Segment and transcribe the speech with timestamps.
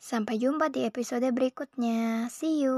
[0.00, 2.24] Sampai jumpa di episode berikutnya.
[2.32, 2.69] See you.